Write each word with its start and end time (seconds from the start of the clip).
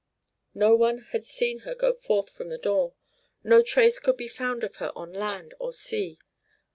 No 0.55 0.73
one 0.73 1.01
had 1.11 1.23
seen 1.23 1.59
her 1.59 1.75
go 1.75 1.93
forth 1.93 2.31
from 2.31 2.49
the 2.49 2.57
door, 2.57 2.95
no 3.43 3.61
trace 3.61 3.99
could 3.99 4.17
be 4.17 4.27
found 4.27 4.63
of 4.63 4.77
her 4.77 4.91
on 4.95 5.13
land 5.13 5.53
or 5.59 5.71
sea. 5.71 6.17